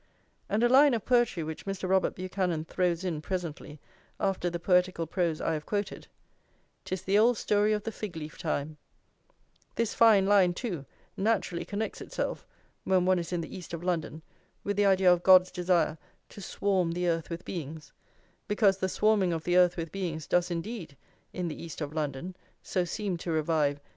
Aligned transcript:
And 0.49 0.63
a 0.63 0.67
line 0.67 0.95
of 0.95 1.05
poetry 1.05 1.43
which 1.43 1.67
Mr. 1.67 1.87
Robert 1.87 2.15
Buchanan 2.15 2.65
throws 2.65 3.03
in 3.03 3.21
presently 3.21 3.79
after 4.19 4.49
the 4.49 4.57
poetical 4.59 5.05
prose 5.05 5.39
I 5.39 5.53
have 5.53 5.67
quoted: 5.67 6.07
'Tis 6.85 7.03
the 7.03 7.19
old 7.19 7.37
story 7.37 7.71
of 7.71 7.83
the 7.83 7.91
fig 7.91 8.15
leaf 8.15 8.35
time 8.39 8.77
this 9.75 9.93
fine 9.93 10.25
line, 10.25 10.55
too, 10.55 10.87
naturally 11.15 11.65
connects 11.65 12.01
itself, 12.01 12.47
when 12.83 13.05
one 13.05 13.19
is 13.19 13.31
in 13.31 13.41
the 13.41 13.55
East 13.55 13.75
of 13.75 13.83
London, 13.83 14.23
with 14.63 14.75
the 14.75 14.87
idea 14.87 15.13
of 15.13 15.21
God's 15.21 15.51
desire 15.51 15.99
to 16.29 16.41
swarm 16.41 16.93
the 16.93 17.07
earth 17.07 17.29
with 17.29 17.45
beings; 17.45 17.93
because 18.47 18.79
the 18.79 18.89
swarming 18.89 19.31
of 19.31 19.43
the 19.43 19.55
earth 19.55 19.77
with 19.77 19.91
beings 19.91 20.25
does 20.25 20.49
indeed, 20.49 20.97
in 21.31 21.47
the 21.47 21.61
East 21.63 21.79
of 21.79 21.93
London, 21.93 22.35
so 22.63 22.83
seem 22.83 23.17
to 23.17 23.29
revive 23.31 23.79